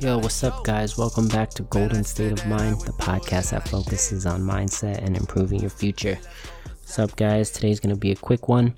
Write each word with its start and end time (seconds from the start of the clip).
Yo, 0.00 0.16
what's 0.16 0.42
up, 0.42 0.64
guys? 0.64 0.96
Welcome 0.96 1.28
back 1.28 1.50
to 1.50 1.62
Golden 1.64 2.04
State 2.04 2.32
of 2.32 2.46
Mind, 2.46 2.80
the 2.80 2.92
podcast 2.92 3.50
that 3.50 3.68
focuses 3.68 4.24
on 4.24 4.40
mindset 4.40 5.04
and 5.04 5.14
improving 5.14 5.60
your 5.60 5.68
future. 5.68 6.18
What's 6.64 6.98
up, 6.98 7.14
guys? 7.16 7.50
Today's 7.50 7.80
going 7.80 7.94
to 7.94 8.00
be 8.00 8.10
a 8.10 8.16
quick 8.16 8.48
one. 8.48 8.74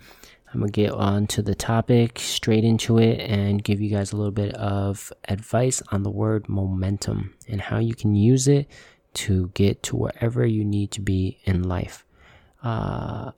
I'm 0.52 0.60
going 0.60 0.72
to 0.72 0.80
get 0.80 0.90
on 0.90 1.26
to 1.28 1.40
the 1.40 1.54
topic, 1.54 2.18
straight 2.18 2.64
into 2.64 2.98
it, 2.98 3.20
and 3.20 3.62
give 3.62 3.80
you 3.80 3.88
guys 3.88 4.12
a 4.12 4.16
little 4.16 4.32
bit 4.32 4.54
of 4.54 5.12
advice 5.28 5.80
on 5.92 6.02
the 6.02 6.10
word 6.10 6.48
momentum 6.48 7.34
and 7.48 7.60
how 7.60 7.78
you 7.78 7.94
can 7.94 8.14
use 8.14 8.48
it 8.48 8.66
to 9.14 9.50
get 9.54 9.82
to 9.84 9.96
wherever 9.96 10.44
you 10.44 10.64
need 10.64 10.90
to 10.90 11.00
be 11.00 11.38
in 11.44 11.62
life. 11.62 12.04
Uh, 12.62 13.30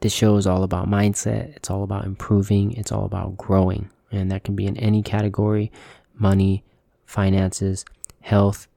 this 0.00 0.12
show 0.12 0.36
is 0.36 0.46
all 0.46 0.64
about 0.64 0.88
mindset, 0.88 1.54
it's 1.56 1.70
all 1.70 1.84
about 1.84 2.06
improving, 2.06 2.72
it's 2.72 2.90
all 2.90 3.04
about 3.04 3.36
growing, 3.36 3.90
and 4.16 4.30
that 4.30 4.44
can 4.44 4.54
be 4.54 4.66
in 4.66 4.76
any 4.76 5.02
category 5.02 5.70
money, 6.14 6.64
finances, 7.06 7.84
health, 8.20 8.68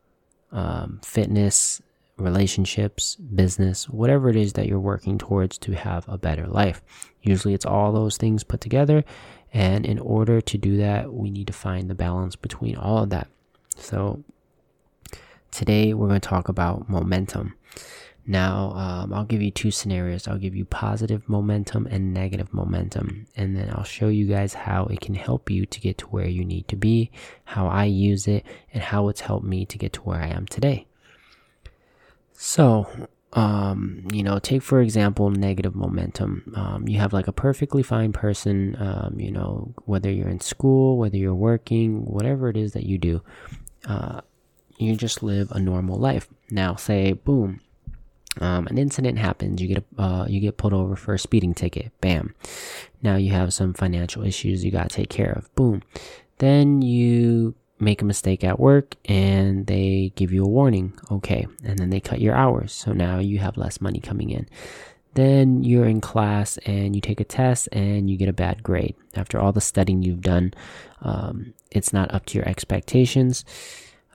um, 0.51 0.99
fitness, 1.03 1.81
relationships, 2.17 3.15
business, 3.15 3.87
whatever 3.87 4.29
it 4.29 4.35
is 4.35 4.53
that 4.53 4.67
you're 4.67 4.79
working 4.79 5.17
towards 5.17 5.57
to 5.59 5.73
have 5.73 6.07
a 6.07 6.17
better 6.17 6.47
life. 6.47 6.81
Usually 7.21 7.53
it's 7.53 7.65
all 7.65 7.91
those 7.91 8.17
things 8.17 8.43
put 8.43 8.61
together. 8.61 9.03
And 9.53 9.85
in 9.85 9.99
order 9.99 10.41
to 10.41 10.57
do 10.57 10.77
that, 10.77 11.13
we 11.13 11.29
need 11.29 11.47
to 11.47 11.53
find 11.53 11.89
the 11.89 11.95
balance 11.95 12.35
between 12.35 12.75
all 12.75 13.03
of 13.03 13.09
that. 13.11 13.27
So 13.75 14.23
today 15.51 15.93
we're 15.93 16.07
going 16.07 16.19
to 16.19 16.27
talk 16.27 16.49
about 16.49 16.89
momentum. 16.89 17.55
Now, 18.29 18.71
um, 18.73 19.13
I'll 19.13 19.23
give 19.23 19.41
you 19.41 19.51
two 19.51 19.71
scenarios. 19.71 20.27
I'll 20.27 20.37
give 20.37 20.53
you 20.53 20.65
positive 20.65 21.29
momentum 21.29 21.87
and 21.87 22.13
negative 22.13 22.53
momentum. 22.53 23.25
And 23.37 23.55
then 23.55 23.69
I'll 23.71 23.85
show 23.85 24.09
you 24.09 24.27
guys 24.27 24.53
how 24.53 24.85
it 24.87 24.99
can 24.99 25.15
help 25.15 25.49
you 25.49 25.65
to 25.65 25.79
get 25.79 25.97
to 25.99 26.07
where 26.07 26.27
you 26.27 26.43
need 26.43 26.67
to 26.67 26.75
be, 26.75 27.09
how 27.45 27.67
I 27.67 27.85
use 27.85 28.27
it, 28.27 28.45
and 28.73 28.83
how 28.83 29.07
it's 29.07 29.21
helped 29.21 29.45
me 29.45 29.65
to 29.67 29.77
get 29.77 29.93
to 29.93 30.01
where 30.01 30.21
I 30.21 30.27
am 30.27 30.45
today. 30.45 30.87
So, 32.33 33.07
um, 33.31 34.05
you 34.11 34.23
know, 34.23 34.39
take 34.39 34.61
for 34.61 34.81
example 34.81 35.29
negative 35.29 35.73
momentum. 35.73 36.51
Um, 36.53 36.87
you 36.87 36.99
have 36.99 37.13
like 37.13 37.29
a 37.29 37.31
perfectly 37.31 37.81
fine 37.81 38.11
person, 38.11 38.75
um, 38.77 39.19
you 39.19 39.31
know, 39.31 39.73
whether 39.85 40.11
you're 40.11 40.27
in 40.27 40.41
school, 40.41 40.97
whether 40.97 41.17
you're 41.17 41.33
working, 41.33 42.03
whatever 42.03 42.49
it 42.49 42.57
is 42.57 42.73
that 42.73 42.85
you 42.85 42.97
do, 42.97 43.21
uh, 43.87 44.19
you 44.77 44.97
just 44.97 45.23
live 45.23 45.49
a 45.51 45.59
normal 45.59 45.97
life. 45.97 46.27
Now, 46.51 46.75
say, 46.75 47.13
boom, 47.13 47.61
um, 48.41 48.67
an 48.67 48.77
incident 48.77 49.17
happens. 49.17 49.61
You 49.61 49.67
get 49.67 49.85
uh, 49.97 50.25
you 50.27 50.39
get 50.39 50.57
pulled 50.57 50.73
over 50.73 50.95
for 50.95 51.13
a 51.13 51.19
speeding 51.19 51.53
ticket. 51.53 51.91
Bam. 52.01 52.35
Now 53.01 53.15
you 53.15 53.31
have 53.31 53.53
some 53.53 53.73
financial 53.73 54.23
issues 54.23 54.63
you 54.63 54.71
got 54.71 54.89
to 54.89 54.95
take 54.95 55.09
care 55.09 55.31
of. 55.31 55.53
Boom. 55.55 55.83
Then 56.39 56.81
you 56.81 57.55
make 57.79 58.01
a 58.01 58.05
mistake 58.05 58.43
at 58.43 58.59
work 58.59 58.95
and 59.05 59.67
they 59.67 60.11
give 60.15 60.31
you 60.31 60.43
a 60.43 60.49
warning. 60.49 60.93
Okay. 61.11 61.47
And 61.63 61.77
then 61.77 61.89
they 61.89 61.99
cut 61.99 62.21
your 62.21 62.35
hours. 62.35 62.73
So 62.73 62.93
now 62.93 63.19
you 63.19 63.39
have 63.39 63.57
less 63.57 63.81
money 63.81 63.99
coming 63.99 64.29
in. 64.29 64.47
Then 65.13 65.63
you're 65.63 65.87
in 65.87 66.01
class 66.01 66.57
and 66.59 66.95
you 66.95 67.01
take 67.01 67.19
a 67.19 67.23
test 67.23 67.69
and 67.71 68.09
you 68.09 68.17
get 68.17 68.29
a 68.29 68.33
bad 68.33 68.61
grade. 68.61 68.95
After 69.15 69.39
all 69.39 69.51
the 69.51 69.61
studying 69.61 70.03
you've 70.03 70.21
done, 70.21 70.53
um, 71.01 71.53
it's 71.71 71.91
not 71.91 72.13
up 72.13 72.25
to 72.27 72.37
your 72.37 72.47
expectations. 72.47 73.43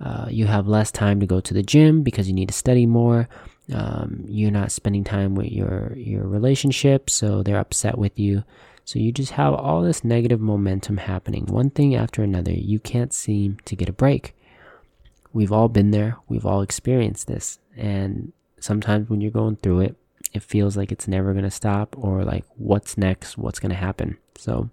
Uh, 0.01 0.27
you 0.31 0.47
have 0.47 0.67
less 0.67 0.91
time 0.91 1.20
to 1.20 1.27
go 1.27 1.41
to 1.41 1.55
the 1.55 1.62
gym 1.62 2.03
because 2.03 2.29
you 2.29 2.34
need 2.34 2.48
to 2.48 2.55
study 2.55 2.86
more 2.86 3.29
um, 3.73 4.25
you're 4.27 4.51
not 4.51 4.73
spending 4.73 5.05
time 5.05 5.35
with 5.35 5.53
your 5.53 5.93
your 5.97 6.27
relationship 6.27 7.09
so 7.09 7.43
they're 7.43 7.59
upset 7.59 7.99
with 7.99 8.19
you. 8.19 8.45
So 8.85 8.99
you 8.99 9.13
just 9.13 9.33
have 9.33 9.55
all 9.55 9.83
this 9.83 10.03
negative 10.03 10.41
momentum 10.41 10.97
happening 10.97 11.47
one 11.47 11.71
thing 11.71 11.95
after 11.95 12.23
another. 12.23 12.53
You 12.53 12.81
can't 12.81 13.13
seem 13.13 13.59
to 13.65 13.77
get 13.77 13.89
a 13.89 13.93
break. 13.93 14.35
We've 15.33 15.53
all 15.53 15.69
been 15.69 15.93
there. 15.93 16.17
We've 16.29 16.45
all 16.45 16.63
experienced 16.63 17.27
this. 17.29 17.59
And 17.77 18.33
sometimes 18.59 19.09
when 19.09 19.20
you're 19.20 19.31
going 19.31 19.57
through 19.57 19.81
it 19.81 19.97
it 20.33 20.42
feels 20.42 20.77
like 20.77 20.91
it's 20.91 21.09
never 21.09 21.33
going 21.33 21.45
to 21.45 21.51
stop 21.51 21.95
or 21.98 22.25
like 22.25 22.45
what's 22.57 22.97
next? 22.97 23.36
What's 23.36 23.61
going 23.61 23.70
to 23.70 23.77
happen? 23.77 24.17
So 24.36 24.70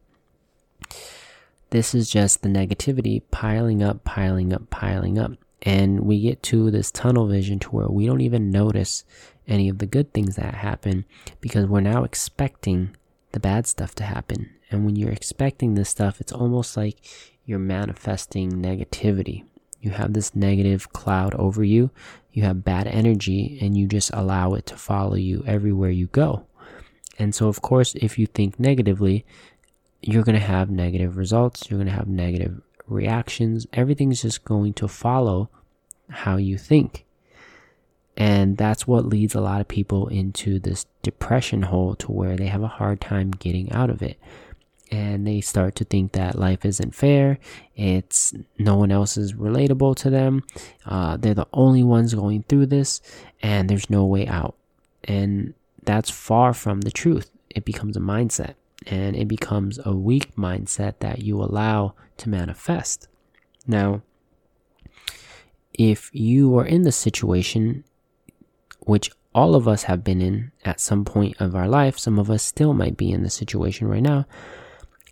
this 1.69 1.93
is 1.93 2.09
just 2.09 2.41
the 2.41 2.49
negativity 2.49 3.21
piling 3.31 3.83
up 3.83 4.03
piling 4.03 4.53
up 4.53 4.69
piling 4.69 5.19
up 5.19 5.33
and 5.61 6.01
we 6.01 6.21
get 6.21 6.41
to 6.43 6.71
this 6.71 6.91
tunnel 6.91 7.27
vision 7.27 7.59
to 7.59 7.69
where 7.69 7.87
we 7.87 8.05
don't 8.05 8.21
even 8.21 8.51
notice 8.51 9.03
any 9.47 9.67
of 9.67 9.79
the 9.79 9.85
good 9.85 10.13
things 10.13 10.35
that 10.35 10.53
happen 10.53 11.05
because 11.41 11.65
we're 11.65 11.81
now 11.81 12.03
expecting 12.03 12.95
the 13.31 13.39
bad 13.39 13.67
stuff 13.67 13.95
to 13.95 14.03
happen. 14.03 14.49
And 14.71 14.85
when 14.85 14.95
you're 14.95 15.11
expecting 15.11 15.73
this 15.73 15.89
stuff, 15.89 16.21
it's 16.21 16.31
almost 16.31 16.77
like 16.77 16.97
you're 17.45 17.59
manifesting 17.59 18.51
negativity. 18.51 19.43
You 19.81 19.91
have 19.91 20.13
this 20.13 20.35
negative 20.35 20.91
cloud 20.93 21.33
over 21.35 21.63
you, 21.63 21.89
you 22.31 22.43
have 22.43 22.63
bad 22.63 22.85
energy, 22.87 23.57
and 23.61 23.77
you 23.77 23.87
just 23.87 24.11
allow 24.13 24.53
it 24.53 24.65
to 24.67 24.75
follow 24.75 25.15
you 25.15 25.43
everywhere 25.47 25.89
you 25.89 26.07
go. 26.07 26.45
And 27.17 27.33
so, 27.33 27.47
of 27.47 27.61
course, 27.61 27.95
if 27.95 28.19
you 28.19 28.27
think 28.27 28.59
negatively, 28.59 29.25
you're 30.01 30.23
going 30.23 30.39
to 30.39 30.45
have 30.45 30.69
negative 30.69 31.17
results, 31.17 31.69
you're 31.69 31.79
going 31.79 31.89
to 31.89 31.93
have 31.93 32.07
negative 32.07 32.61
reactions, 32.89 33.67
everything's 33.73 34.21
just 34.21 34.43
going 34.43 34.73
to 34.73 34.87
follow 34.87 35.49
how 36.09 36.37
you 36.37 36.57
think. 36.57 37.05
And 38.17 38.57
that's 38.57 38.85
what 38.85 39.05
leads 39.05 39.33
a 39.33 39.41
lot 39.41 39.61
of 39.61 39.67
people 39.67 40.07
into 40.07 40.59
this 40.59 40.85
depression 41.01 41.63
hole 41.63 41.95
to 41.95 42.11
where 42.11 42.35
they 42.35 42.47
have 42.47 42.63
a 42.63 42.67
hard 42.67 42.99
time 42.99 43.31
getting 43.31 43.71
out 43.71 43.89
of 43.89 44.01
it. 44.01 44.17
And 44.91 45.25
they 45.25 45.39
start 45.39 45.75
to 45.75 45.85
think 45.85 46.13
that 46.13 46.37
life 46.37 46.65
isn't 46.65 46.95
fair. 46.95 47.37
It's 47.75 48.33
no 48.57 48.75
one 48.75 48.91
else 48.91 49.17
is 49.17 49.33
relatable 49.33 49.95
to 49.97 50.09
them. 50.09 50.43
Uh, 50.85 51.15
they're 51.15 51.35
the 51.35 51.47
only 51.53 51.83
ones 51.83 52.13
going 52.13 52.43
through 52.43 52.65
this, 52.65 52.99
and 53.41 53.69
there's 53.69 53.89
no 53.89 54.03
way 54.05 54.27
out. 54.27 54.55
And 55.03 55.53
that's 55.83 56.09
far 56.09 56.53
from 56.53 56.81
the 56.81 56.91
truth. 56.91 57.29
It 57.51 57.65
becomes 57.65 57.95
a 57.95 58.01
mindset 58.01 58.55
and 58.87 59.15
it 59.15 59.27
becomes 59.27 59.79
a 59.85 59.95
weak 59.95 60.35
mindset 60.35 60.99
that 60.99 61.19
you 61.19 61.41
allow 61.41 61.93
to 62.17 62.29
manifest. 62.29 63.07
Now, 63.67 64.01
if 65.73 66.09
you 66.13 66.57
are 66.57 66.65
in 66.65 66.83
the 66.83 66.91
situation, 66.91 67.83
which 68.79 69.11
all 69.33 69.55
of 69.55 69.67
us 69.67 69.83
have 69.83 70.03
been 70.03 70.21
in 70.21 70.51
at 70.65 70.79
some 70.79 71.05
point 71.05 71.37
of 71.39 71.55
our 71.55 71.67
life, 71.67 71.99
some 71.99 72.17
of 72.17 72.29
us 72.29 72.43
still 72.43 72.73
might 72.73 72.97
be 72.97 73.11
in 73.11 73.23
the 73.23 73.29
situation 73.29 73.87
right 73.87 74.01
now, 74.01 74.25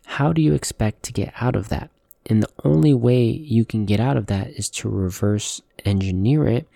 how 0.06 0.34
do 0.34 0.42
you 0.42 0.54
expect 0.54 1.04
to 1.04 1.14
get 1.14 1.34
out 1.40 1.56
of 1.56 1.70
that? 1.70 1.90
And 2.26 2.44
the 2.44 2.50
only 2.64 2.94
way 2.94 3.24
you 3.24 3.64
can 3.64 3.86
get 3.86 4.00
out 4.00 4.18
of 4.18 4.28
that 4.28 4.50
is 4.50 4.70
to 4.72 4.90
reverse 4.90 5.62
engineer 5.86 6.48
it 6.48 6.68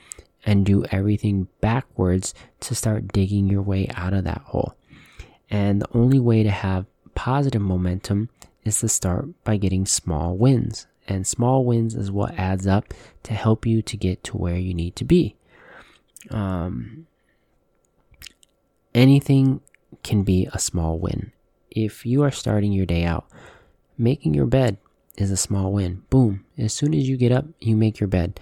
and 0.46 0.66
do 0.66 0.86
everything 0.86 1.48
backwards 1.60 2.34
to 2.62 2.76
start 2.76 3.12
digging 3.12 3.48
your 3.50 3.62
way 3.62 3.90
out 3.96 4.14
of 4.14 4.24
that 4.24 4.42
hole. 4.46 4.76
And 5.52 5.82
the 5.82 5.90
only 5.94 6.20
way 6.20 6.44
to 6.44 6.50
have 6.50 6.86
positive 7.14 7.62
momentum 7.62 8.30
is 8.64 8.80
to 8.80 8.88
start 8.88 9.28
by 9.44 9.58
getting 9.58 9.86
small 9.86 10.38
wins. 10.38 10.88
And 11.08 11.28
small 11.28 11.66
wins 11.66 11.94
is 11.94 12.10
what 12.10 12.40
adds 12.40 12.66
up 12.66 12.94
to 13.24 13.34
help 13.34 13.66
you 13.66 13.82
to 13.82 13.98
get 13.98 14.24
to 14.26 14.38
where 14.38 14.58
you 14.58 14.74
need 14.74 14.96
to 14.96 15.04
be. 15.04 15.36
Um, 16.30 17.08
anything 18.96 19.60
can 20.04 20.24
be 20.24 20.48
a 20.54 20.60
small 20.60 20.98
win. 20.98 21.34
If 21.70 22.06
you 22.06 22.24
are 22.24 22.32
starting 22.32 22.72
your 22.72 22.86
day 22.86 23.04
out, 23.04 23.28
making 23.98 24.34
your 24.34 24.46
bed 24.46 24.78
is 25.18 25.32
a 25.32 25.38
small 25.38 25.74
win. 25.74 26.04
Boom. 26.10 26.46
As 26.58 26.74
soon 26.74 26.94
as 26.94 27.10
you 27.10 27.18
get 27.18 27.32
up, 27.32 27.46
you 27.60 27.76
make 27.76 28.00
your 28.00 28.08
bed. 28.08 28.40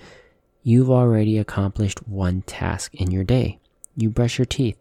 You've 0.62 0.92
already 0.92 1.38
accomplished 1.38 2.08
one 2.08 2.44
task 2.44 2.94
in 2.94 3.10
your 3.10 3.24
day. 3.24 3.60
You 3.96 4.10
brush 4.10 4.38
your 4.38 4.46
teeth. 4.46 4.78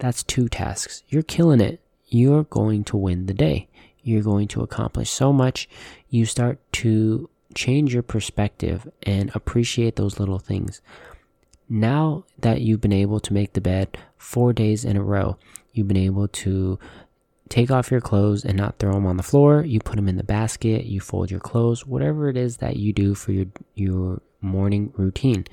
That's 0.00 0.22
two 0.22 0.48
tasks. 0.48 1.04
You're 1.08 1.22
killing 1.22 1.60
it. 1.60 1.80
You're 2.08 2.44
going 2.44 2.84
to 2.84 2.96
win 2.96 3.26
the 3.26 3.34
day. 3.34 3.68
You're 4.02 4.22
going 4.22 4.48
to 4.48 4.62
accomplish 4.62 5.10
so 5.10 5.32
much. 5.32 5.68
You 6.08 6.24
start 6.24 6.58
to 6.72 7.28
change 7.54 7.92
your 7.92 8.02
perspective 8.02 8.90
and 9.02 9.30
appreciate 9.34 9.96
those 9.96 10.18
little 10.18 10.38
things. 10.38 10.80
Now 11.68 12.24
that 12.38 12.62
you've 12.62 12.80
been 12.80 12.92
able 12.92 13.20
to 13.20 13.34
make 13.34 13.52
the 13.52 13.60
bed 13.60 13.96
four 14.16 14.52
days 14.52 14.84
in 14.84 14.96
a 14.96 15.02
row, 15.02 15.36
you've 15.72 15.88
been 15.88 15.96
able 15.96 16.28
to 16.28 16.78
take 17.50 17.70
off 17.70 17.90
your 17.90 18.00
clothes 18.00 18.44
and 18.44 18.56
not 18.56 18.78
throw 18.78 18.94
them 18.94 19.06
on 19.06 19.18
the 19.18 19.22
floor. 19.22 19.62
You 19.62 19.80
put 19.80 19.96
them 19.96 20.08
in 20.08 20.16
the 20.16 20.24
basket, 20.24 20.86
you 20.86 21.00
fold 21.00 21.30
your 21.30 21.40
clothes, 21.40 21.86
whatever 21.86 22.28
it 22.28 22.36
is 22.36 22.56
that 22.56 22.76
you 22.76 22.92
do 22.92 23.14
for 23.14 23.32
your, 23.32 23.46
your 23.74 24.22
morning 24.40 24.92
routine. 24.96 25.44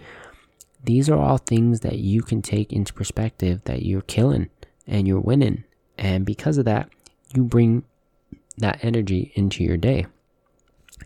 These 0.83 1.09
are 1.09 1.17
all 1.17 1.37
things 1.37 1.81
that 1.81 1.97
you 1.99 2.21
can 2.21 2.41
take 2.41 2.71
into 2.71 2.93
perspective 2.93 3.61
that 3.65 3.83
you're 3.83 4.01
killing 4.01 4.49
and 4.85 5.07
you're 5.07 5.19
winning. 5.19 5.63
And 5.97 6.25
because 6.25 6.57
of 6.57 6.65
that, 6.65 6.89
you 7.33 7.43
bring 7.43 7.83
that 8.57 8.83
energy 8.83 9.31
into 9.35 9.63
your 9.63 9.77
day. 9.77 10.05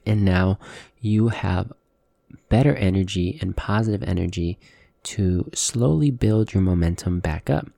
And 0.06 0.24
now 0.24 0.60
you 1.00 1.30
have 1.30 1.72
better 2.50 2.76
energy 2.76 3.38
and 3.42 3.58
positive 3.58 4.04
energy 4.04 4.60
to 5.04 5.50
slowly 5.54 6.12
build 6.12 6.54
your 6.54 6.62
momentum 6.62 7.20
back 7.20 7.50
up. 7.50 7.70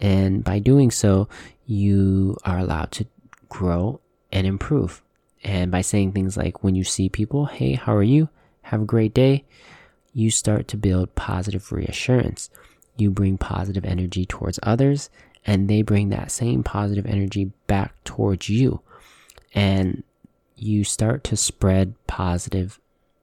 And 0.00 0.42
by 0.42 0.58
doing 0.58 0.90
so, 0.90 1.28
you 1.66 2.36
are 2.44 2.58
allowed 2.58 2.90
to 2.92 3.06
grow 3.48 4.00
and 4.32 4.46
improve. 4.46 5.02
And 5.44 5.70
by 5.70 5.82
saying 5.82 6.12
things 6.12 6.36
like, 6.36 6.64
when 6.64 6.74
you 6.74 6.84
see 6.84 7.08
people, 7.08 7.46
hey, 7.46 7.74
how 7.74 7.94
are 7.94 8.02
you? 8.02 8.28
Have 8.62 8.82
a 8.82 8.86
great 8.86 9.14
day. 9.14 9.44
You 10.12 10.30
start 10.30 10.68
to 10.68 10.76
build 10.76 11.14
positive 11.14 11.70
reassurance. 11.72 12.50
You 12.96 13.10
bring 13.10 13.38
positive 13.38 13.84
energy 13.84 14.24
towards 14.26 14.58
others, 14.62 15.10
and 15.46 15.68
they 15.68 15.82
bring 15.82 16.08
that 16.08 16.30
same 16.30 16.62
positive 16.62 17.06
energy 17.06 17.52
back 17.66 18.02
towards 18.04 18.48
you. 18.48 18.80
And 19.54 20.02
you 20.56 20.84
start 20.84 21.24
to 21.24 21.36
spread 21.36 21.94
positive 22.06 22.80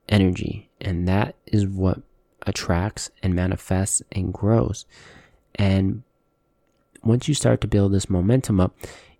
energy. 0.07 0.69
And 0.79 1.07
that 1.07 1.35
is 1.45 1.67
what 1.67 2.01
attracts 2.43 3.09
and 3.21 3.33
manifests 3.33 4.01
and 4.11 4.33
grows. 4.33 4.85
And 5.55 6.03
once 7.03 7.27
you 7.27 7.33
start 7.33 7.61
to 7.61 7.67
build 7.67 7.91
this 7.91 8.09
momentum 8.09 8.59
up, 8.59 8.75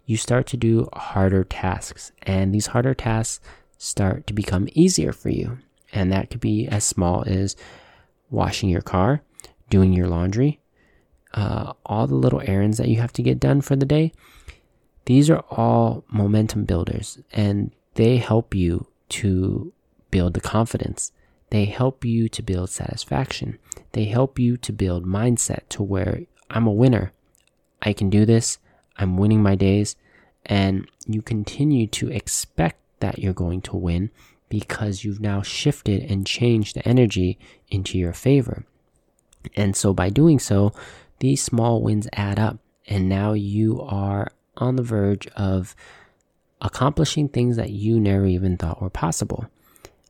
you 0.06 0.18
start 0.18 0.48
to 0.48 0.58
do 0.58 0.88
harder 0.94 1.44
tasks. 1.44 2.12
And 2.24 2.54
these 2.54 2.68
harder 2.68 2.94
tasks 2.94 3.44
start 3.78 4.26
to 4.28 4.34
become 4.34 4.70
easier 4.74 5.12
for 5.12 5.30
you. 5.30 5.58
And 5.96 6.12
that 6.12 6.30
could 6.30 6.42
be 6.42 6.68
as 6.68 6.84
small 6.84 7.24
as 7.26 7.56
washing 8.30 8.70
your 8.70 8.82
car, 8.82 9.22
doing 9.70 9.94
your 9.94 10.08
laundry, 10.08 10.60
uh, 11.34 11.74
all 11.86 12.06
the 12.06 12.16
little 12.16 12.42
errands 12.46 12.78
that 12.78 12.90
you 12.90 13.00
have 13.00 13.14
to 13.14 13.24
get 13.24 13.40
done 13.40 13.62
for 13.62 13.78
the 13.78 13.86
day. 13.86 14.12
These 15.06 15.30
are 15.30 15.44
all 15.50 16.04
momentum 16.12 16.66
builders 16.66 17.20
and 17.32 17.72
they 17.94 18.18
help 18.18 18.54
you 18.54 18.88
to 19.10 19.72
build 20.12 20.34
the 20.34 20.42
confidence. 20.42 21.14
They 21.50 21.66
help 21.66 22.04
you 22.04 22.28
to 22.28 22.42
build 22.42 22.70
satisfaction. 22.70 23.58
They 23.94 24.06
help 24.06 24.38
you 24.38 24.58
to 24.58 24.74
build 24.74 25.06
mindset 25.06 25.70
to 25.70 25.84
where 25.84 26.22
I'm 26.50 26.68
a 26.68 26.72
winner. 26.74 27.14
I 27.82 27.94
can 27.94 28.10
do 28.10 28.26
this. 28.26 28.58
I'm 28.98 29.16
winning 29.16 29.42
my 29.42 29.56
days. 29.56 29.96
And 30.46 30.90
you 31.08 31.22
continue 31.22 31.88
to 31.88 32.12
expect 32.12 32.82
that 33.00 33.20
you're 33.20 33.34
going 33.34 33.62
to 33.62 33.78
win 33.78 34.12
because 34.50 35.04
you've 35.04 35.20
now 35.20 35.42
shifted 35.42 36.04
and 36.10 36.26
changed 36.26 36.76
the 36.76 36.88
energy 36.88 37.38
into 37.70 37.98
your 37.98 38.14
favor. 38.14 38.66
And 39.56 39.76
so 39.76 39.94
by 39.94 40.10
doing 40.10 40.40
so, 40.40 40.74
these 41.20 41.44
small 41.44 41.82
wins 41.82 42.08
add 42.14 42.40
up. 42.40 42.58
And 42.88 43.10
now 43.10 43.34
you 43.34 43.82
are 43.82 44.32
on 44.58 44.76
the 44.76 44.84
verge 44.84 45.28
of 45.36 45.76
accomplishing 46.62 47.30
things 47.30 47.58
that 47.58 47.72
you 47.72 48.00
never 48.00 48.26
even 48.26 48.58
thought 48.58 48.82
were 48.82 48.90
possible. 48.90 49.46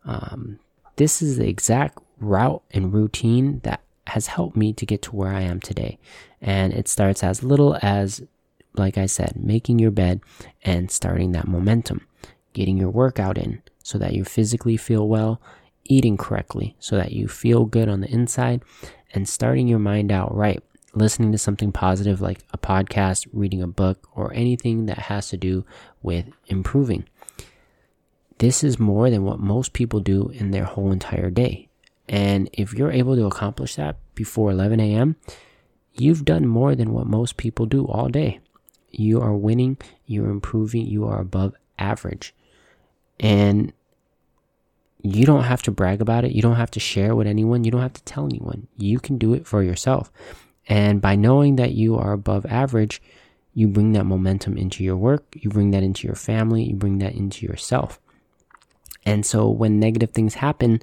Um, 0.06 0.60
this 0.98 1.22
is 1.22 1.38
the 1.38 1.48
exact 1.48 2.00
route 2.20 2.64
and 2.72 2.94
routine 2.94 3.60
that 3.64 3.82
has 4.08 4.28
helped 4.28 4.56
me 4.56 4.72
to 4.74 4.86
get 4.86 5.02
to 5.04 5.16
where 5.16 5.34
I 5.34 5.42
am 5.42 5.60
today. 5.60 5.98
And 6.42 6.74
it 6.74 6.88
starts 6.88 7.24
as 7.24 7.44
little 7.44 7.78
as, 7.82 8.22
like 8.76 8.98
I 8.98 9.06
said, 9.06 9.34
making 9.36 9.80
your 9.80 9.92
bed 9.92 10.22
and 10.64 10.92
starting 10.92 11.32
that 11.32 11.48
momentum, 11.48 12.06
getting 12.54 12.78
your 12.78 12.92
workout 12.92 13.38
in 13.38 13.62
so 13.86 14.00
that 14.00 14.14
you 14.14 14.24
physically 14.24 14.78
feel 14.78 15.08
well, 15.08 15.40
eating 15.84 16.18
correctly 16.18 16.76
so 16.80 16.96
that 16.96 17.12
you 17.12 17.28
feel 17.28 17.66
good 17.66 17.88
on 17.88 18.02
the 18.02 18.10
inside, 18.10 18.64
and 19.14 19.30
starting 19.30 19.68
your 19.68 19.78
mind 19.78 20.12
out 20.12 20.36
right, 20.36 20.60
listening 20.96 21.32
to 21.32 21.38
something 21.38 21.72
positive 21.72 22.20
like 22.20 22.44
a 22.52 22.58
podcast, 22.58 23.28
reading 23.32 23.62
a 23.62 23.68
book, 23.68 24.10
or 24.16 24.34
anything 24.34 24.88
that 24.88 24.98
has 24.98 25.30
to 25.30 25.38
do 25.38 25.64
with 26.02 26.26
improving. 26.48 27.06
This 28.40 28.64
is 28.64 28.80
more 28.80 29.12
than 29.12 29.24
what 29.24 29.40
most 29.40 29.72
people 29.74 30.00
do 30.00 30.30
in 30.30 30.50
their 30.50 30.66
whole 30.66 30.92
entire 30.92 31.30
day. 31.30 31.70
And 32.10 32.50
if 32.54 32.74
you're 32.74 32.92
able 32.92 33.16
to 33.16 33.28
accomplish 33.28 33.76
that 33.76 33.98
before 34.16 34.50
11 34.50 34.80
a.m., 34.80 35.16
you've 35.94 36.26
done 36.26 36.48
more 36.48 36.74
than 36.74 36.92
what 36.92 37.06
most 37.06 37.38
people 37.38 37.68
do 37.68 37.86
all 37.86 38.10
day. 38.10 38.40
You 38.90 39.22
are 39.22 39.36
winning, 39.36 39.78
you're 40.08 40.32
improving, 40.32 40.88
you 40.88 41.06
are 41.06 41.22
above 41.22 41.54
average. 41.78 42.34
And 43.20 43.74
you 45.02 45.26
don't 45.26 45.44
have 45.44 45.62
to 45.64 45.72
brag 45.72 46.02
about 46.02 46.26
it. 46.26 46.32
You 46.32 46.42
don't 46.42 46.56
have 46.56 46.72
to 46.72 46.80
share 46.80 47.16
with 47.16 47.28
anyone. 47.28 47.64
You 47.64 47.72
don't 47.72 47.82
have 47.82 47.94
to 47.94 48.04
tell 48.04 48.26
anyone. 48.26 48.68
You 48.76 49.00
can 49.00 49.18
do 49.18 49.34
it 49.34 49.46
for 49.46 49.62
yourself. 49.62 50.12
And 50.68 51.00
by 51.02 51.16
knowing 51.16 51.58
that 51.58 51.74
you 51.74 51.96
are 51.96 52.12
above 52.12 52.46
average, 52.48 53.02
you 53.54 53.68
bring 53.68 53.94
that 53.94 54.06
momentum 54.06 54.58
into 54.58 54.84
your 54.84 54.98
work, 54.98 55.24
you 55.34 55.50
bring 55.50 55.72
that 55.72 55.84
into 55.84 56.08
your 56.08 56.16
family, 56.16 56.64
you 56.64 56.76
bring 56.76 56.98
that 57.00 57.14
into 57.14 57.46
yourself. 57.46 58.00
And 59.06 59.26
so 59.26 59.48
when 59.48 59.80
negative 59.80 60.12
things 60.12 60.36
happen, 60.36 60.82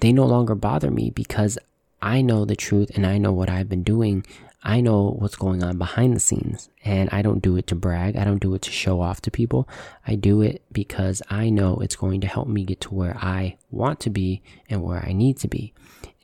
they 0.00 0.12
no 0.12 0.26
longer 0.26 0.54
bother 0.54 0.90
me 0.90 1.10
because 1.10 1.58
I 2.00 2.20
know 2.20 2.44
the 2.44 2.54
truth 2.54 2.90
and 2.94 3.06
I 3.06 3.18
know 3.18 3.32
what 3.32 3.50
I've 3.50 3.68
been 3.68 3.82
doing. 3.82 4.24
I 4.62 4.80
know 4.80 5.16
what's 5.18 5.36
going 5.36 5.62
on 5.62 5.78
behind 5.78 6.16
the 6.16 6.20
scenes 6.20 6.68
and 6.84 7.08
I 7.12 7.22
don't 7.22 7.42
do 7.42 7.56
it 7.56 7.68
to 7.68 7.76
brag. 7.76 8.16
I 8.16 8.24
don't 8.24 8.42
do 8.42 8.54
it 8.54 8.62
to 8.62 8.72
show 8.72 9.00
off 9.00 9.20
to 9.22 9.30
people. 9.30 9.68
I 10.06 10.16
do 10.16 10.42
it 10.42 10.62
because 10.72 11.22
I 11.30 11.48
know 11.48 11.76
it's 11.78 11.96
going 11.96 12.20
to 12.22 12.26
help 12.26 12.48
me 12.48 12.64
get 12.64 12.80
to 12.82 12.94
where 12.94 13.16
I 13.16 13.56
want 13.70 14.00
to 14.00 14.10
be 14.10 14.42
and 14.68 14.82
where 14.82 15.04
I 15.04 15.12
need 15.12 15.38
to 15.38 15.48
be. 15.48 15.72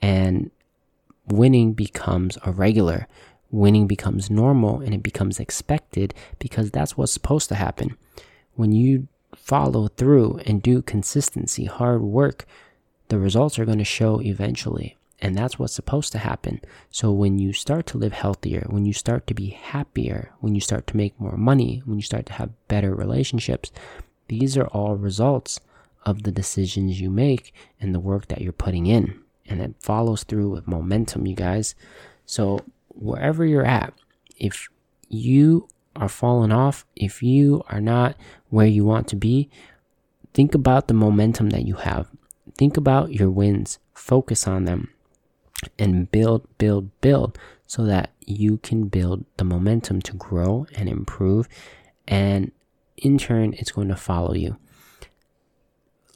And 0.03 0.51
winning 1.27 1.75
becomes 1.75 2.37
a 2.45 2.51
regular. 2.51 3.07
Winning 3.51 3.87
becomes 3.87 4.31
normal 4.31 4.81
and 4.81 4.93
it 4.93 5.03
becomes 5.03 5.39
expected 5.39 6.13
because 6.41 6.73
that's 6.73 6.97
what's 6.97 7.13
supposed 7.13 7.49
to 7.51 7.55
happen. 7.55 7.97
When 8.55 8.73
you 8.73 9.07
follow 9.37 9.89
through 9.89 10.41
and 10.45 10.61
do 10.61 10.83
consistency, 10.83 11.67
hard 11.67 12.03
work, 12.03 12.47
the 13.09 13.19
results 13.19 13.59
are 13.59 13.65
going 13.65 13.79
to 13.79 13.85
show 13.85 14.21
eventually. 14.21 14.97
And 15.20 15.37
that's 15.37 15.58
what's 15.58 15.75
supposed 15.75 16.12
to 16.12 16.19
happen. 16.19 16.61
So 16.90 17.11
when 17.12 17.38
you 17.38 17.52
start 17.52 17.87
to 17.87 17.99
live 17.99 18.12
healthier, 18.12 18.66
when 18.69 18.84
you 18.84 18.93
start 18.93 19.26
to 19.28 19.34
be 19.34 19.50
happier, 19.50 20.32
when 20.40 20.55
you 20.55 20.61
start 20.61 20.87
to 20.88 20.96
make 20.96 21.19
more 21.20 21.37
money, 21.37 21.82
when 21.84 21.99
you 21.99 22.02
start 22.02 22.26
to 22.26 22.32
have 22.34 22.50
better 22.69 22.94
relationships, 22.94 23.72
these 24.28 24.56
are 24.56 24.66
all 24.66 24.96
results 24.96 25.61
of 26.05 26.25
the 26.25 26.32
decisions 26.32 27.00
you 27.00 27.11
make 27.11 27.55
and 27.81 27.94
the 27.94 28.00
work 28.00 28.28
that 28.28 28.40
you're 28.40 28.52
putting 28.52 28.87
in. 28.87 29.20
And 29.46 29.61
it 29.61 29.75
follows 29.78 30.25
through 30.25 30.50
with 30.50 30.69
momentum, 30.69 31.26
you 31.26 31.34
guys. 31.34 31.75
So 32.26 32.61
wherever 32.88 33.44
you're 33.44 33.66
at, 33.66 33.94
if 34.38 34.69
you 35.08 35.69
are 35.96 36.08
falling 36.08 36.52
off, 36.52 36.84
if 36.96 37.22
you 37.22 37.62
are 37.69 37.81
not 37.81 38.16
where 38.49 38.66
you 38.66 38.84
want 38.84 39.08
to 39.08 39.16
be, 39.16 39.49
think 40.32 40.55
about 40.55 40.88
the 40.88 40.94
momentum 40.94 41.50
that 41.50 41.66
you 41.66 41.76
have. 41.76 42.08
Think 42.56 42.76
about 42.76 43.12
your 43.12 43.31
wins, 43.31 43.78
focus 43.94 44.46
on 44.46 44.64
them, 44.64 44.90
and 45.78 46.11
build, 46.11 46.46
build, 46.58 46.90
build 47.00 47.38
so 47.66 47.84
that 47.84 48.11
you 48.20 48.58
can 48.58 48.88
build 48.88 49.25
the 49.37 49.44
momentum 49.44 50.00
to 50.02 50.12
grow 50.12 50.66
and 50.75 50.88
improve. 50.88 51.49
And 52.06 52.52
in 52.96 53.19
turn, 53.19 53.55
it's 53.55 53.72
going 53.72 53.88
to 53.88 53.96
follow 53.96 54.34
you. 54.34 54.56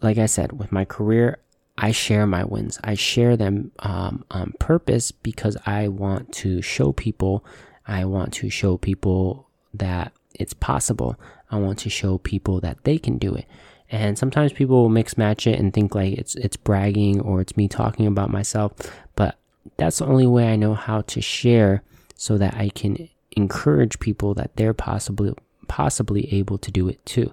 Like 0.00 0.18
I 0.18 0.26
said, 0.26 0.58
with 0.58 0.70
my 0.70 0.84
career, 0.84 1.38
I 1.76 1.92
share 1.92 2.26
my 2.26 2.44
wins. 2.44 2.78
I 2.82 2.94
share 2.94 3.36
them 3.36 3.72
um, 3.80 4.24
on 4.30 4.54
purpose 4.58 5.12
because 5.12 5.56
I 5.64 5.88
want 5.88 6.32
to 6.34 6.60
show 6.60 6.92
people, 6.92 7.44
I 7.86 8.04
want 8.04 8.32
to 8.34 8.50
show 8.50 8.76
people 8.76 9.48
that 9.74 10.12
it's 10.34 10.54
possible. 10.54 11.18
I 11.50 11.58
want 11.58 11.78
to 11.80 11.90
show 11.90 12.18
people 12.18 12.60
that 12.60 12.84
they 12.84 12.98
can 12.98 13.18
do 13.18 13.34
it. 13.34 13.46
And 13.90 14.18
sometimes 14.18 14.52
people 14.52 14.82
will 14.82 14.88
mix 14.88 15.16
match 15.16 15.46
it 15.46 15.58
and 15.58 15.72
think 15.72 15.94
like 15.94 16.14
it's 16.14 16.34
it's 16.34 16.56
bragging 16.56 17.20
or 17.20 17.40
it's 17.40 17.56
me 17.56 17.68
talking 17.68 18.06
about 18.06 18.30
myself, 18.30 18.72
but 19.16 19.38
that's 19.76 19.98
the 19.98 20.06
only 20.06 20.26
way 20.26 20.48
I 20.48 20.56
know 20.56 20.74
how 20.74 21.02
to 21.02 21.20
share 21.20 21.82
so 22.14 22.36
that 22.38 22.54
I 22.54 22.68
can 22.68 23.08
encourage 23.32 23.98
people 24.00 24.34
that 24.34 24.56
they're 24.56 24.74
possibly 24.74 25.32
possibly 25.68 26.32
able 26.34 26.58
to 26.58 26.70
do 26.70 26.88
it 26.88 27.04
too. 27.06 27.32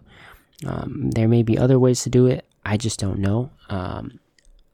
Um, 0.66 1.12
there 1.12 1.28
may 1.28 1.44
be 1.44 1.58
other 1.58 1.80
ways 1.80 2.04
to 2.04 2.10
do 2.10 2.28
it. 2.28 2.46
I 2.64 2.78
just 2.78 3.00
don't 3.00 3.20
know. 3.20 3.52
Um, 3.70 4.20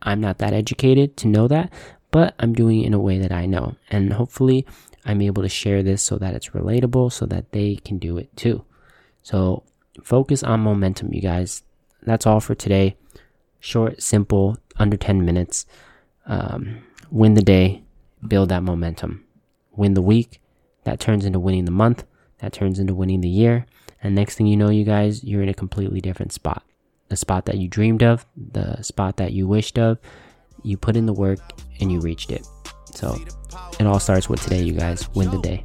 I'm 0.02 0.22
not 0.22 0.40
that 0.40 0.54
educated 0.54 1.18
to 1.18 1.28
know 1.28 1.48
that, 1.48 1.72
but 2.12 2.36
I'm 2.40 2.54
doing 2.54 2.82
it 2.82 2.88
in 2.88 2.94
a 2.94 3.00
way 3.00 3.18
that 3.20 3.32
I 3.32 3.46
know. 3.46 3.76
And 3.90 4.14
hopefully, 4.14 4.66
I'm 5.06 5.22
able 5.22 5.44
to 5.44 5.50
share 5.50 5.82
this 5.82 6.04
so 6.04 6.18
that 6.18 6.36
it's 6.36 6.50
relatable 6.50 7.12
so 7.12 7.26
that 7.28 7.52
they 7.52 7.78
can 7.78 7.98
do 7.98 8.18
it 8.18 8.36
too. 8.36 8.66
So, 9.24 9.64
focus 10.04 10.44
on 10.44 10.62
momentum, 10.62 11.14
you 11.14 11.22
guys 11.22 11.64
that's 12.04 12.26
all 12.26 12.40
for 12.40 12.56
today. 12.56 12.98
Short, 13.60 14.02
simple, 14.02 14.58
under 14.78 14.98
10 14.98 15.24
minutes. 15.24 15.66
Um, 16.26 16.84
win 17.10 17.36
the 17.36 17.42
day, 17.42 17.84
build 18.28 18.50
that 18.50 18.64
momentum. 18.64 19.26
Win 19.72 19.94
the 19.94 20.02
week, 20.02 20.42
that 20.84 21.00
turns 21.00 21.26
into 21.26 21.40
winning 21.40 21.66
the 21.66 21.72
month, 21.72 22.04
that 22.40 22.54
turns 22.54 22.80
into 22.80 22.94
winning 22.94 23.22
the 23.22 23.30
year. 23.30 23.66
And 24.04 24.16
next 24.16 24.36
thing 24.36 24.48
you 24.48 24.58
know, 24.58 24.70
you 24.70 24.84
guys, 24.84 25.24
you're 25.24 25.44
in 25.44 25.50
a 25.50 25.54
completely 25.54 26.02
different 26.02 26.34
spot. 26.34 26.64
The 27.10 27.16
spot 27.16 27.46
that 27.46 27.58
you 27.58 27.68
dreamed 27.68 28.04
of, 28.04 28.26
the 28.36 28.82
spot 28.82 29.18
that 29.18 29.34
you 29.34 29.48
wished 29.48 29.78
of, 29.78 30.00
you 30.64 30.78
put 30.78 30.96
in 30.96 31.06
the 31.06 31.14
work 31.14 31.40
and 31.80 31.92
you 31.92 32.00
reached 32.00 32.32
it. 32.32 32.48
So 32.94 33.18
it 33.80 33.86
all 33.86 34.00
starts 34.00 34.30
with 34.30 34.42
today, 34.42 34.62
you 34.62 34.74
guys. 34.74 35.10
Win 35.14 35.30
the 35.30 35.40
day. 35.40 35.64